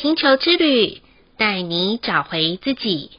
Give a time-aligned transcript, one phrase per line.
[0.00, 1.00] 星球之旅，
[1.36, 3.10] 带你找回自己。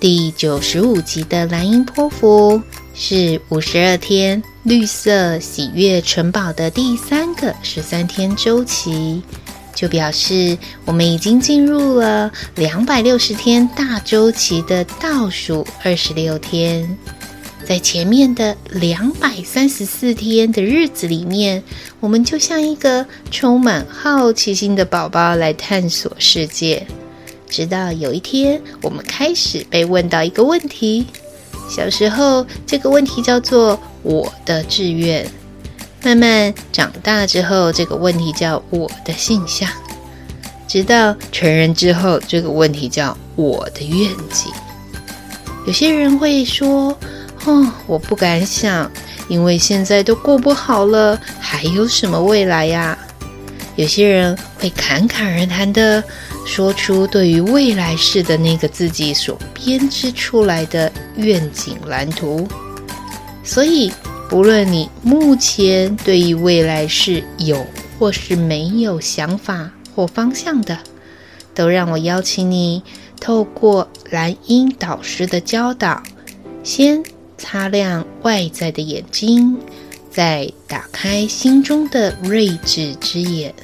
[0.00, 2.62] 第九十五集的蓝鹰波符
[2.94, 9.22] 是五十二天绿色喜悦城堡的第三个十三天周期，
[9.74, 10.56] 就表示
[10.86, 16.96] 我们已经进入了两百六十天大周期的倒数二十六天。
[17.66, 21.60] 在前面的两百三十四天的日子里面，
[21.98, 26.86] 我们就像一个充满好奇心的宝宝来探索世界。
[27.48, 31.06] 直到有一天，我们开始被问到一个问题。
[31.68, 35.26] 小时候，这个问题叫做“我的志愿”；
[36.04, 39.68] 慢慢长大之后，这个问题叫“我的性向”；
[40.68, 44.52] 直到成人之后，这个问题叫“我的愿景”。
[45.66, 46.96] 有些人会说，
[47.46, 48.90] 哦，我不敢想，
[49.28, 52.98] 因为现在都过不好了，还有什么未来呀？
[53.76, 56.02] 有些人会侃侃而谈的
[56.44, 62.48] 说出对于未来式的那个自己所编织出来的愿景蓝图。
[63.44, 63.92] 所以，
[64.28, 67.64] 不论你目前对于未来是有
[67.96, 70.76] 或是没有想法或方向的，
[71.54, 72.82] 都让我邀请你
[73.20, 76.02] 透过蓝鹰导师的教导，
[76.64, 77.04] 先。
[77.38, 79.58] 擦亮外在的眼睛，
[80.10, 83.54] 再打开心中的睿智之眼，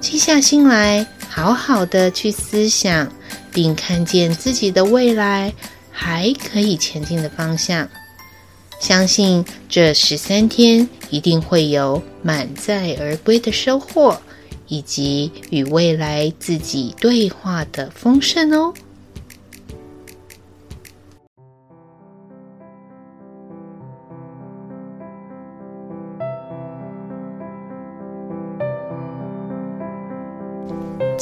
[0.00, 3.12] 静下心来，好好的去思想，
[3.52, 5.52] 并看见自己的未来
[5.90, 7.88] 还可以前进的方向。
[8.80, 14.18] 相信这十三天一定会有满载而归的收获，
[14.68, 18.72] 以及与未来自己对话的丰盛哦。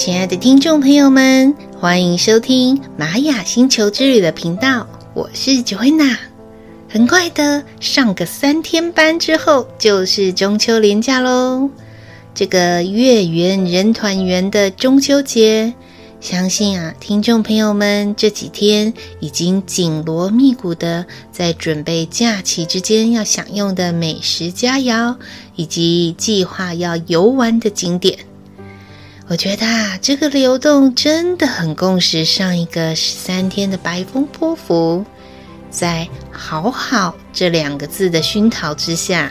[0.08, 6.16] 亲爱的听众朋友们，欢迎收听玛雅星球之旅的频道，我是 Joanna。
[6.88, 11.68] 很快的，上个三天班之后就是中秋连假喽。
[12.34, 15.74] 这个月圆人团圆的中秋节，
[16.22, 25.14] 相信啊，听众朋友们这几天已经紧锣密鼓的在准备假期之间要享用的美食佳肴，
[25.54, 28.18] 以及计划要游玩的景点。
[29.30, 35.04] 我觉得啊，这个流动真的很共识上一个十三天的白风波符，
[35.70, 39.30] 在“好好”这两个字的熏陶之下，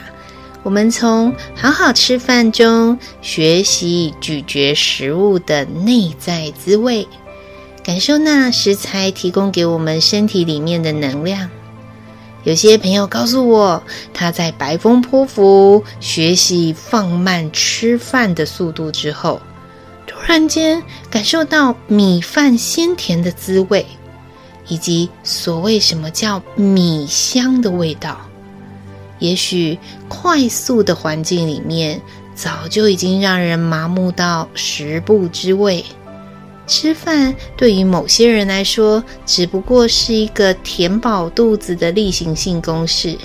[0.61, 7.07] 我们从好好吃饭中学习咀嚼食物的内在滋味，
[7.83, 11.49] 感受那食材提供给我们身体里面的能量。
[12.43, 13.81] 有些朋友告诉我，
[14.13, 19.41] 他在白风波符学习放慢吃饭的速度之后。
[20.17, 23.85] 突然间感受到米饭鲜甜的滋味，
[24.67, 28.19] 以及所谓什么叫米香的味道。
[29.19, 29.79] 也许
[30.09, 32.01] 快速的环境里面，
[32.35, 35.85] 早就已经让人麻木到食不知味。
[36.66, 43.17] 吃饭对于某些人来说，只不过是一个填饱肚子的例行性公事。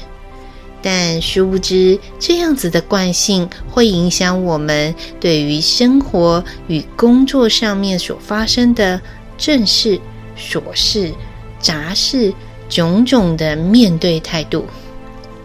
[0.83, 9.01] 但殊不知，这样子的惯性会影响我们对于生活与工作上面所发生的
[9.39, 10.01] 正事、
[10.37, 11.13] 琐事、
[11.61, 12.35] 杂事
[12.69, 14.67] 种种的面对态度。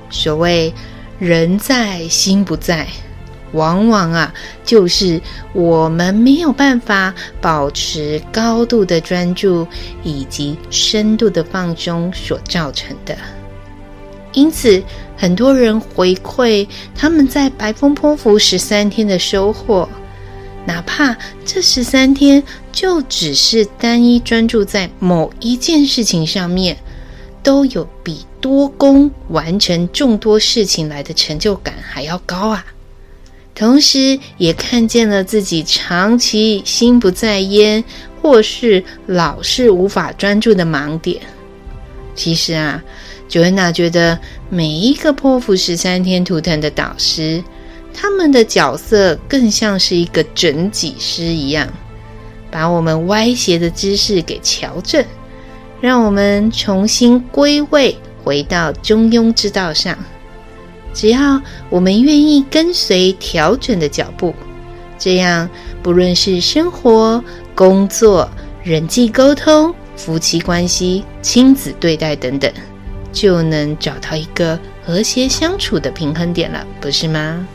[0.09, 0.73] 所谓
[1.19, 2.87] “人在心不在”，
[3.53, 4.33] 往往啊，
[4.63, 5.21] 就是
[5.53, 9.67] 我们没有办法保持高度的专注
[10.03, 13.15] 以及深度的放松所造成的。
[14.37, 14.83] 因此，
[15.15, 19.89] 很多人回馈他们在白风波符十三天的收获，
[20.63, 26.77] 哪怕这十三天就只是单一专注在某一件事情上面，
[27.41, 32.63] 都有比多工完成众多事情来的成就感还要高啊！
[33.55, 37.83] 同时，也看见了自己长期心不在焉，
[38.21, 41.19] 或是老是无法专注的盲点。
[42.17, 42.83] 其实啊。
[43.29, 44.17] Joanna 觉得
[44.49, 47.43] 每一个波符十三天图腾的导师，
[47.93, 51.67] 他们的角色更像是一个整脊师一样，
[52.49, 55.03] 把我们歪斜的姿势给调正，
[55.81, 59.97] 让我们重新归位，回到中庸之道上。
[60.93, 64.33] 只要我们愿意跟随调整的脚步，
[64.97, 65.49] 这样
[65.83, 67.21] 不论是生活、
[67.53, 68.29] 工作、
[68.63, 72.49] 人际沟通、夫妻关系、亲子对待等等。
[73.13, 77.47] 就能找到一个和谐相处的平衡点了，不是吗？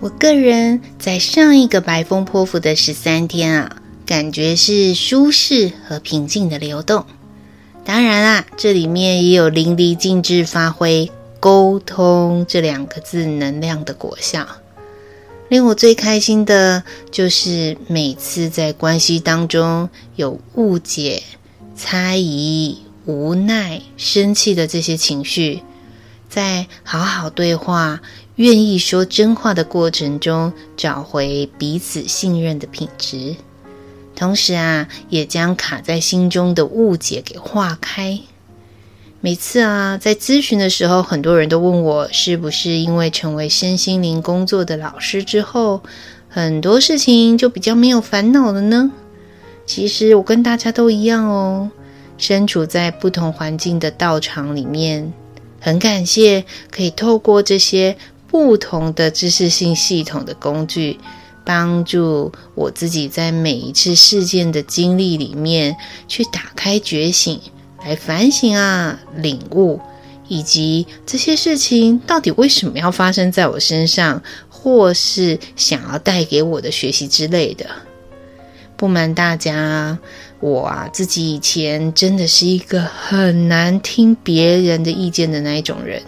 [0.00, 7.04] 我个人在上一个白风泼妇的十三天啊，感觉是舒适和平静的流动。
[7.84, 11.10] 当然啦，这里面也有淋漓尽致发挥
[11.40, 14.46] 沟通这两个字能量的果效。
[15.48, 21.24] 令我最开心的就是每次在关系当中有误解、
[21.74, 25.62] 猜疑、无奈、生气的这些情绪，
[26.28, 28.00] 在好好对话。
[28.36, 33.34] 愿意说真话的过程中，找回彼此信任的品质，
[34.20, 38.20] 同时啊，也将卡在心中的误解给化开。
[39.22, 45.80] 每次啊，在咨询的时候，很多人都问我，是不是因为成为身心灵工作的老师之后，
[46.28, 48.90] 很多事情就比较没有烦恼了呢？
[49.64, 51.70] 其实我跟大家都一样哦，
[52.18, 55.14] 身处在不同环境的道场里面，
[55.58, 57.96] 很感谢可以透过这些。
[58.28, 61.00] 不同的知识性系统的工具，
[61.44, 65.76] 帮助我自己在每一次事件的经历里面
[66.06, 67.40] 去打开觉醒，
[67.84, 69.80] 来反省啊、领悟，
[70.28, 77.66] 以及这些事情到底为什么要发生在我身上，或是想要带给我的学习之类的。
[78.76, 79.98] 不瞒大家，
[80.40, 86.02] 我啊自己以前真的是一个很难听别人的意见的那一种人，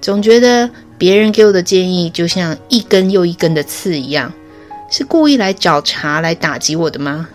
[0.00, 0.70] 总觉得。
[0.98, 4.32] 别人给我的建议就像一根又一根的刺一样，
[4.88, 7.28] 是故意来找茬来打击我的吗？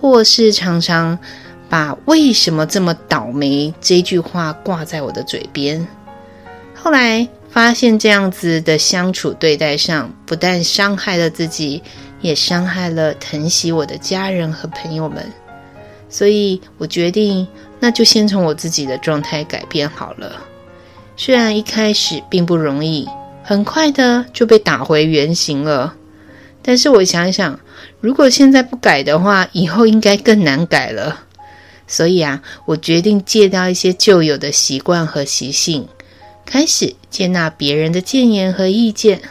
[0.00, 1.18] 或是常常
[1.68, 5.86] 把“为什么这么倒霉”这句话挂在我的嘴边？
[6.74, 11.82] 后来发现这样子的相处对待上，不但伤害了自己，
[12.20, 15.30] 也伤害了疼惜我的家人和朋友们。
[16.08, 17.46] 所以我决定，
[17.80, 20.32] 那就先从我自己的状态改变好了。
[21.16, 23.06] 虽然一开始并不容易，
[23.42, 25.94] 很快的就被打回原形了。
[26.68, 27.58] 但是我想想，
[27.98, 31.24] 如果现在不改的话，以后应该更难改了。
[31.86, 35.88] 所以啊，我决定戒掉一些旧有的习惯和习性，
[36.44, 39.22] 开始接纳别人的建言和意见。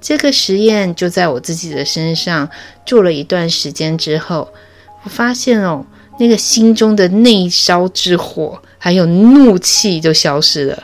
[0.00, 2.50] 这个实验就在我自己的身上
[2.84, 4.52] 做了一段时间之后，
[5.04, 5.86] 我发现哦，
[6.18, 10.82] 那个心中的内烧之火还有怒气都消失了。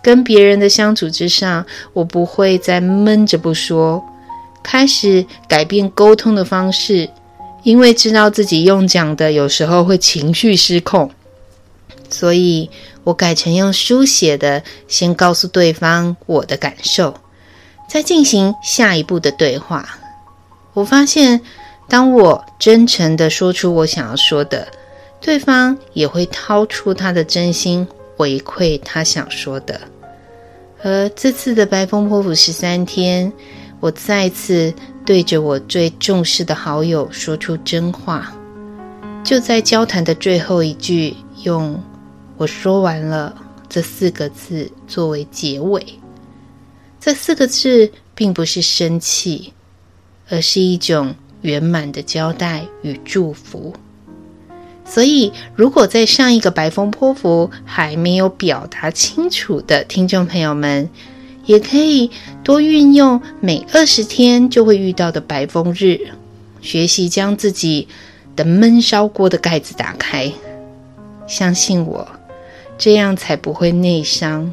[0.00, 4.04] 跟别人的相处之上，我不会再闷着不说，
[4.62, 7.08] 开始改变沟通的方式，
[7.62, 11.10] 因为知道自己用讲的有时候会情绪失控，
[12.08, 12.68] 所以
[13.04, 17.14] 我改成用书写的，先告诉对方我的感受，
[17.88, 19.98] 再进行下一步的对话。
[20.72, 21.40] 我发现，
[21.88, 24.68] 当我真诚地说出我想要说的，
[25.20, 27.86] 对方也会掏出他的真心。
[28.16, 29.80] 回馈他想说的，
[30.82, 33.32] 而这次的白风波符十三天，
[33.80, 34.72] 我再次
[35.04, 38.30] 对着我最重视的好友说出真话，
[39.24, 41.82] 就在交谈的最后一句，用
[42.36, 43.34] “我说完了”
[43.68, 45.84] 这四个字作为结尾。
[47.00, 49.54] 这四个字并不是生气，
[50.28, 53.72] 而是一种圆满的交代与祝福。
[54.84, 60.90] 所以，如果在上一个白风波符还没有表达清楚的听众朋友们，
[61.50, 62.12] 也可以
[62.44, 65.98] 多运用每二十天就会遇到的白风日，
[66.62, 67.88] 学习将自己
[68.36, 70.32] 的闷烧锅的盖子打开。
[71.26, 72.06] 相信我，
[72.78, 74.52] 这样才不会内伤，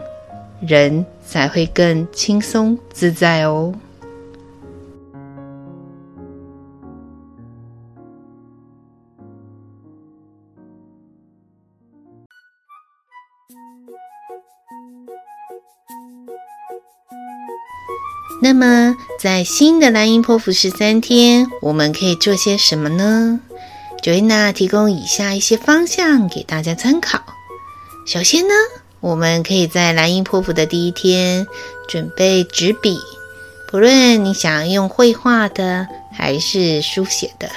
[0.60, 3.75] 人才会更轻松自在哦。
[18.39, 23.39] 那么，在新的蓝鹰波符十三天，我们可以做些什么呢
[24.03, 27.20] ？Joanna 提供以下一些方向给大家参考。
[28.06, 28.53] 首先呢，
[29.00, 31.48] 我们可以在蓝鹰波符的第一天
[31.89, 33.00] 准备纸笔，
[33.72, 37.50] 不论你想用绘画的还是书写的，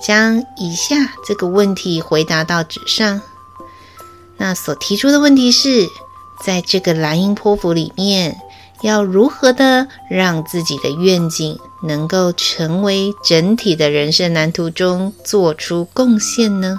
[0.00, 3.20] 将以下这个问题回答到纸上。
[4.36, 5.88] 那所提出的问题是，
[6.44, 8.40] 在这个蓝鹰波符里面。
[8.82, 16.78] 要如何的让自己的愿景能够成为整体的人生蓝图中做出贡献呢？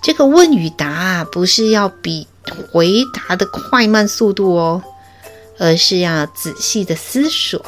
[0.00, 2.26] 这个问与答啊，不是要比
[2.72, 4.82] 回答的快慢速度哦，
[5.58, 7.64] 而是要仔细的思索。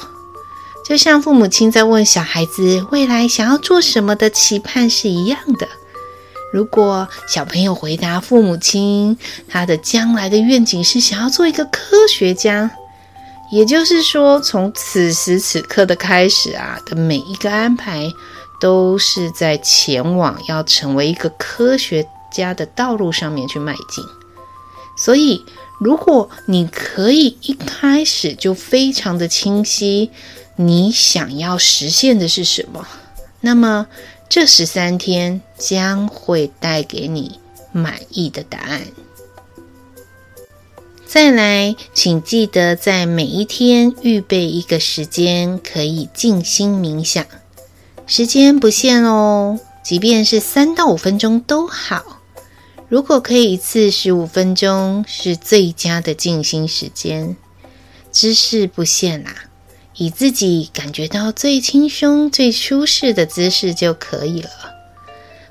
[0.84, 5.66] 就像父母亲在问小孩子未来想要做什么的期盼是一样的。
[6.52, 9.16] 如果小朋友回答父母亲，
[9.48, 12.70] 他的将来的愿景是想要做一个科学家，
[13.54, 18.12] 也就是说，从此时此刻的开始啊，的每一个安排
[18.60, 24.04] 都是在前往要成为一个科学家的道路上面去迈进。
[24.96, 25.44] 所以，
[25.78, 30.10] 如果你可以一开始就非常的清晰。
[30.56, 32.86] 你想要实现的是什么？
[33.40, 33.88] 那么
[34.28, 37.40] 这十三天将会带给你
[37.72, 38.82] 满意的答案。
[41.06, 47.24] 再来，请记得在每一天预备一个时间，可以静心冥想。
[48.06, 52.20] 时间不限哦，即便是三到五分钟都好。
[52.88, 57.36] 如果可以一次十五分钟，是最佳的静心时间。
[58.10, 59.34] 姿势不限啦。
[59.96, 64.50] 以自己感觉到最轻松、最舒适的姿势就可以了。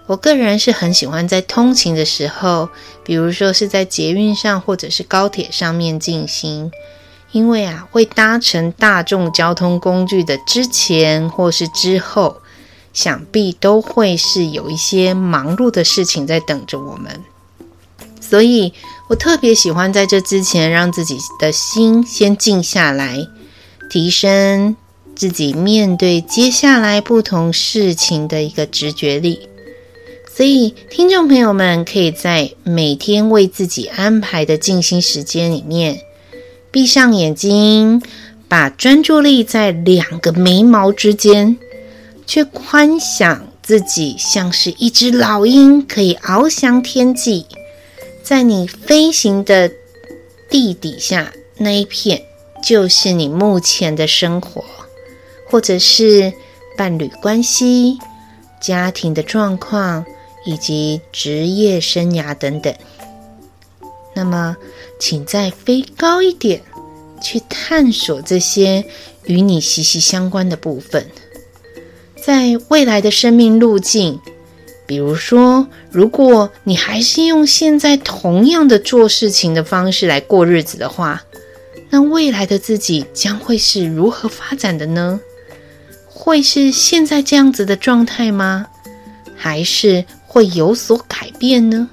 [0.05, 2.69] 我个人是很喜欢在通勤的时候，
[3.03, 6.71] 比如说是在捷运上或者是高铁上面静心，
[7.31, 12.37] 因为啊，会搭乘大众交通工具的之前或是之后，
[12.91, 17.21] 想必都会是有一些忙碌的事情在等着我们，
[18.19, 18.73] 所以
[19.07, 23.27] 我特别喜欢在这之前让自己的心先静下来。
[23.89, 24.75] 提升
[25.15, 29.47] 自己面对接下来不同事情的一个直觉力，
[30.35, 35.99] 所以听众朋友们可以在每天为自己安排的静心时间里面，
[36.71, 38.01] 闭上眼睛，
[38.47, 41.55] 把专注力在两个眉毛之间，
[42.25, 47.45] 去观想自己像是一只老鹰，可以翱翔天际，
[48.23, 49.71] 在你飞行的
[50.49, 52.19] 地底下那一片。
[52.65, 54.63] 就是你目前的生活，
[55.49, 56.31] 或者是
[56.77, 57.97] 伴侣关系、
[58.61, 60.05] 家庭的状况，
[60.45, 62.73] 以及职业生涯等等。
[64.15, 64.55] 那么，
[64.99, 66.61] 请再飞高一点，
[67.21, 68.85] 去探索这些
[69.25, 71.07] 与你息息相关的部分。
[72.15, 74.19] 在未来的生命路径，
[74.85, 81.23] 比如说，如果你还是用现在同样的做事情的方式来过日子的话，
[81.89, 85.19] 那未来的自己将会是如何发展的呢？
[86.07, 88.67] 会是现在这样子的状态吗？
[89.35, 91.87] 还是会有所改变呢？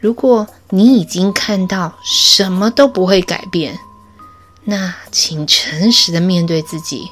[0.00, 3.78] 如果你已经看到什么都不会改变，
[4.64, 7.08] 那请诚实的面对自己，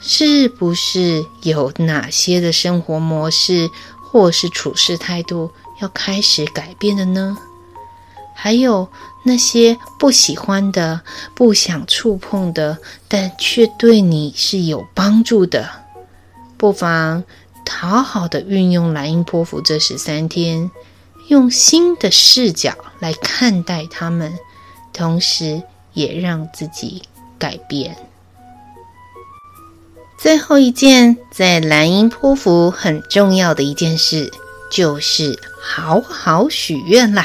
[0.00, 3.68] 是不是有哪些的生活模式
[4.02, 5.50] 或是处事态度
[5.82, 7.36] 要开始改变的呢？
[8.34, 8.88] 还有。
[9.24, 11.02] 那些不喜欢的、
[11.34, 15.68] 不想触碰的，但却对你是有帮助的，
[16.56, 17.24] 不妨
[17.68, 20.70] 好好的运用蓝鹰波符这十三天，
[21.28, 24.38] 用新的视角来看待他们，
[24.92, 27.02] 同时也让自己
[27.38, 27.96] 改变。
[30.18, 34.32] 最后一件，在蓝鹰波符很重要的一件事，
[34.70, 37.24] 就是好好许愿啦。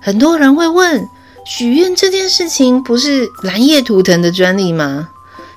[0.00, 1.06] 很多人会问：
[1.44, 5.10] 许愿这件事情不是蓝夜图腾的专利吗？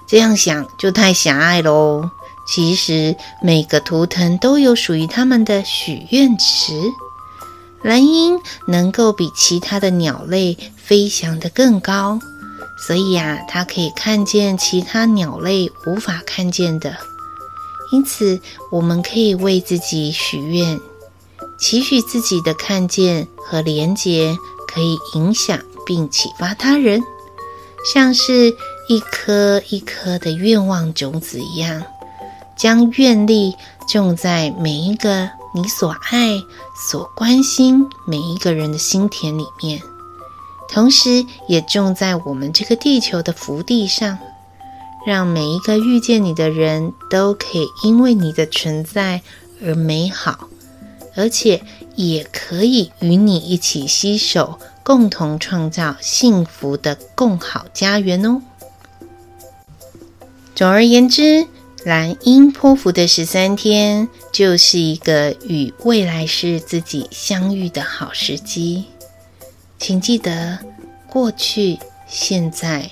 [0.05, 2.09] 这样想就太狭隘喽。
[2.45, 6.73] 其实每个图腾都有属于他们的许愿池。
[7.81, 12.19] 蓝鹰能够比其他的鸟类飞翔得更高，
[12.77, 16.95] 所以呀，它可以看见其他鸟类无法看见的。
[17.91, 18.39] 因此，
[18.71, 20.79] 我们可以为自己许愿。
[21.59, 24.35] 期许自己的看见和连结
[24.67, 27.03] 可以影响并启发他人，
[27.93, 28.55] 像是
[28.87, 31.83] 一颗一颗的愿望种子一样，
[32.63, 33.57] 将愿力
[33.89, 36.41] 种在每一个你所爱、
[36.73, 39.81] 所关心每一个人的心田里面，
[40.69, 44.17] 同时也种在我们这个地球的福地上，
[45.05, 49.21] 让每一个遇见你的人都可以因为你的存在
[49.61, 50.47] 而美好。
[51.17, 51.61] 而且
[51.97, 58.41] 也可以与你一起携手，共同创造幸福的共好家园哦。
[60.55, 61.45] 总而言之，
[61.85, 68.85] 蓝鹰波符的十三天就是一个与未来式自己相遇的好时机。
[69.77, 70.59] 请记得，
[71.09, 72.91] 过去、现在、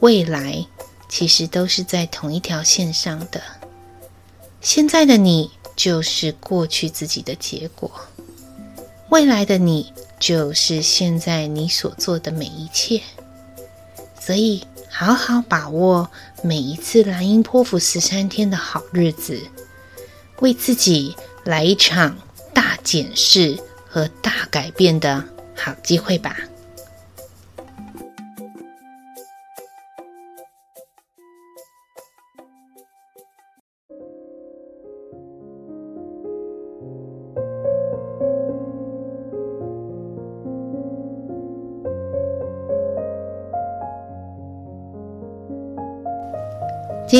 [0.00, 0.66] 未来
[1.08, 3.40] 其实都是在同一条线上的。
[4.60, 5.50] 现在的你。
[5.74, 7.90] 就是过去自己的结果，
[9.08, 13.00] 未来的你就是现在你所做的每一切。
[14.20, 14.62] 所以
[15.02, 16.08] 好好把握
[16.44, 19.36] 每一次蓝茵泼妇十三天的好日子，
[20.38, 22.16] 为自己来一场
[22.54, 25.24] 大检视和大改变的
[25.56, 26.36] 好机会吧。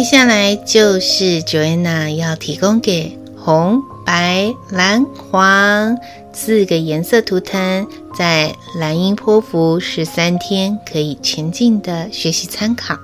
[0.03, 5.97] 接下来就是 Joanna 要提供给红、白、蓝、黄
[6.33, 7.87] 四个颜色图腾，
[8.19, 12.99] 在蓝鹰波符十三天可以前进的学习参考。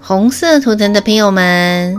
[0.00, 1.96] 红色图腾的朋友们，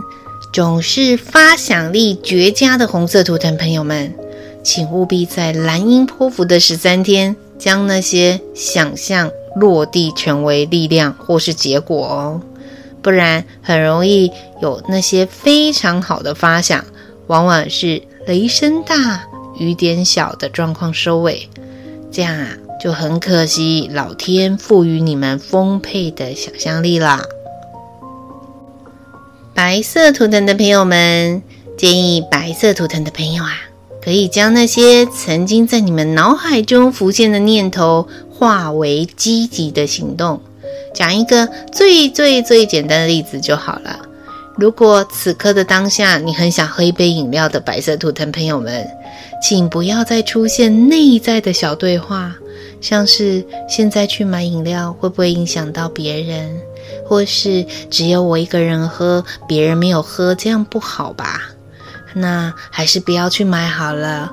[0.50, 4.14] 总是发想力绝佳的红色图腾朋友们，
[4.62, 12.40] 请务必在蓝鹰波符的十三天，将那些想象落地成为力量或是结果哦。
[13.02, 14.30] 不然很容易
[14.60, 16.84] 有那些非常好的发想，
[17.26, 19.26] 往往是雷声大
[19.58, 21.48] 雨点小的状况收尾，
[22.10, 22.48] 这样啊
[22.82, 27.22] 就很可惜，老天赋予你们丰沛的想象力啦。
[29.54, 31.42] 白色图腾的朋友们，
[31.76, 33.52] 建议白色图腾的朋友啊，
[34.02, 40.40] 可以将那些曾经在你们脑海中浮现的念头，化为积极的行动。
[40.92, 43.98] 讲一个最最最简单的例子就好了。
[44.56, 48.86] 如果此刻的当下你很想喝一杯饮料的白色图腾朋友们，
[49.42, 52.34] 请不要再出现内在的小对话，
[52.80, 56.60] 像是现在去买饮料会不会影响到别人，
[57.06, 61.40] 或是只有我一个人喝，别人没有喝，这样不好吧？
[62.12, 64.30] 那还是不要去买好了。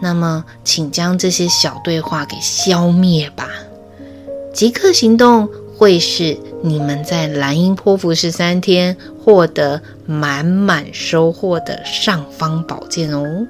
[0.00, 3.48] 那么，请将这些小对话给消灭吧，
[4.52, 5.48] 即刻行动。
[5.76, 13.46] 会是你们在蓝鹰波符十三天获得满满收获的尚方宝剑哦。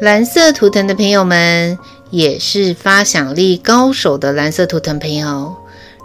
[0.00, 1.78] 蓝色图腾的朋友们，
[2.10, 5.54] 也是发想力高手的蓝色图腾朋友，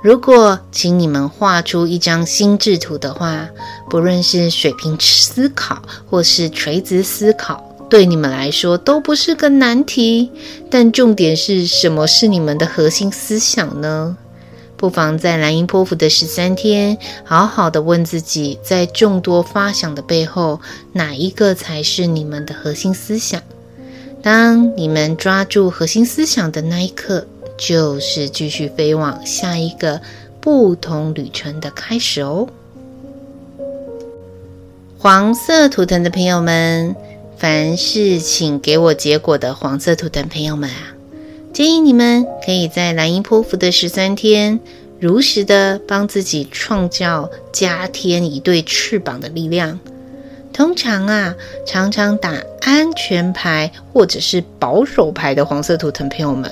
[0.04, 3.50] 如果请你们画出一张心智图的话，
[3.90, 7.67] 不论是水平思考或是垂直思考。
[7.90, 10.30] 对你们来说都不是个难题，
[10.70, 14.18] 但重点是什么是你们的核心思想呢？
[14.76, 20.60] 不妨在蓝鹰波符的十三天，好好的问自己，在众多发想的背后，
[20.92, 23.42] 哪一个才是你们的核心思想？
[24.22, 27.26] 当你们抓住核心思想的那一刻，
[27.58, 30.02] 就是继续飞往下一个
[30.42, 32.48] 不同旅程的开始哦。
[35.00, 36.94] 黄色图腾的朋友们。
[37.40, 40.96] 凡事请给我结果的黄色图腾朋友们啊，
[41.54, 44.60] 建议你们可以在蓝鹰波符的十三天，
[45.00, 49.80] 如实的帮自己创造加添一对翅膀的力量。
[50.52, 56.52] 通常啊，常常打安全牌或者是保守牌的黄色图腾朋友们，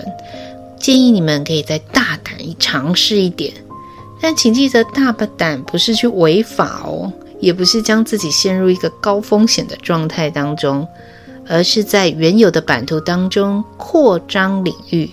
[0.79, 3.51] 建议你们可以再大胆一尝试一点，
[4.21, 7.11] 但请记得大不胆不是去违法哦。
[7.45, 10.87] 也不是将自己陷入一个高风险的状态当中，
[11.47, 15.07] 而是在原有的版图当中扩张领域，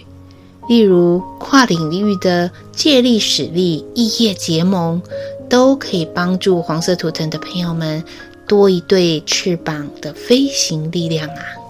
[0.66, 5.02] 例如跨领域的借力使力、异业结盟，
[5.50, 8.02] 都可以帮助黄色图腾的朋友们
[8.48, 11.61] 多一对翅膀的飞行力量啊！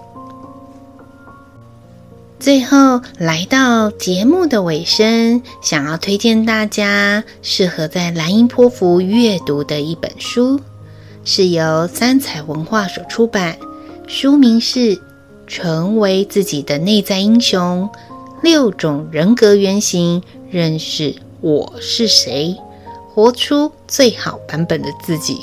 [2.43, 10.59] 最后来到节目的尾声，想要推荐大家适合在蓝鹰波符阅读的一本书，
[11.23, 13.57] 是由三彩文化所出版，
[14.07, 14.97] 书名是
[15.47, 17.89] 《成为自己的内在英雄：
[18.41, 22.57] 六种人格原型，认识我是谁，
[23.13, 25.35] 活出最好版本的自己》。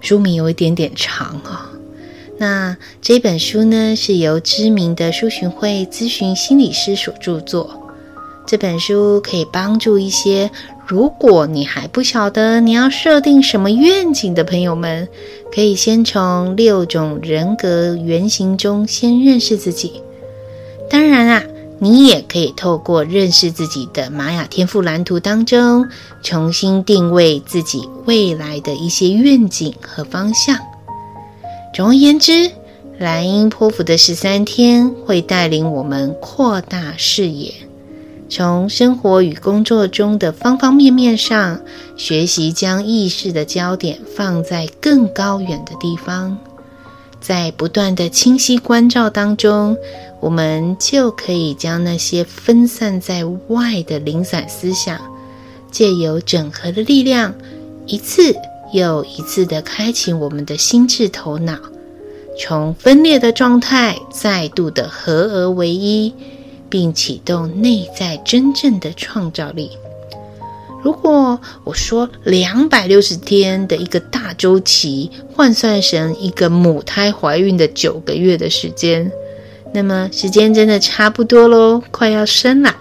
[0.00, 1.70] 书名有一点点长啊、
[2.44, 7.90] 那这本书呢，是由知名的书寻会咨询心理师所著作。
[8.46, 10.50] 这本书可以帮助一些，
[10.86, 15.08] 如果你还不晓得你要设定什么愿景的朋友们，
[15.54, 20.02] 可以先从六种人格原型中先认识自己。
[20.90, 21.42] 当然啊，
[21.78, 25.88] 你也可以透过认识自己的玛雅天赋蓝图当中，
[26.22, 30.58] 重新定位自己未来的一些愿景和方向。
[31.74, 32.52] 总而言之，
[33.00, 37.52] 蓝鹰波符的十三天会带领我们扩大视野，
[38.28, 41.60] 从生活与工作中的方方面面上
[41.96, 46.38] 学习，将意识的焦点放在更高远的地方。
[47.20, 49.76] 在不断的清晰关照当中，
[50.20, 55.00] 我们就可以将那些分散在外的零散思想，
[55.72, 57.34] 借由整合的力量，
[57.86, 58.32] 一次
[58.74, 61.56] 又一次的开启我们的心智头脑，
[62.36, 66.12] 从分裂的状态再度的合而为一，
[66.68, 69.70] 并启动内在真正的创造力。
[70.82, 79.08] 如果我说两百六十天的一个大周期换算成一个母胎怀孕的九个月的时间，
[79.72, 82.76] 那么时间真的差不多喽，快要生啦。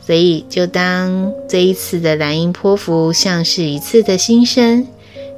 [0.00, 4.86] 所以就当这一次的蓝鹰波符像是一次的新生，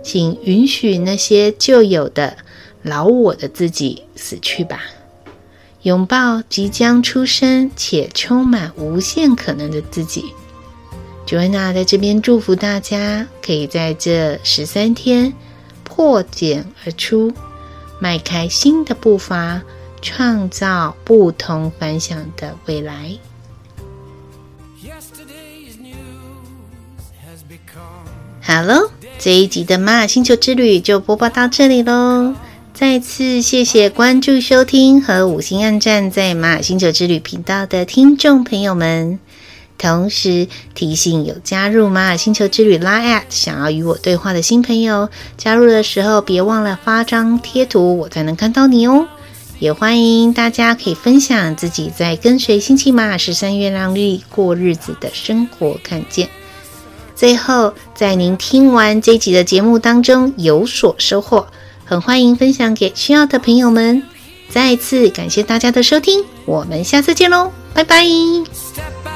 [0.02, 2.36] 请允许那些旧有的
[2.82, 4.82] 老我的自己死去吧，
[5.82, 10.24] 拥抱即将出生且充满无限可能的自己。
[11.26, 15.34] Joanna 在这边祝福大家，可以在这十三天
[15.84, 17.32] 破茧而出，
[18.00, 19.60] 迈开新的步伐，
[20.00, 23.18] 创造不同凡响的未来。
[24.82, 26.17] Yesterday is new.
[28.40, 32.34] 好喽，这一集的玛雅星球之旅就播报到这里喽。
[32.72, 39.18] 再次谢谢关注、收听和五星按赞在玛雅星球之旅频道的听众朋友们。
[39.76, 49.06] 同时提醒有加入玛雅星球之旅 Line@ 想要与我对话的新朋友，加入的时候别忘了发张贴图，我才能看到你哦。
[49.60, 56.28] 也欢迎大家可以分享自己在跟随星际玛雅十三月亮历过日子的生活看见。
[57.18, 61.48] 最后，在您听完这集的节目当中有所收获，
[61.84, 64.04] 很欢迎分享给需要的朋友们。
[64.48, 69.07] 再次感谢大家的收听，我们下次见喽，拜拜。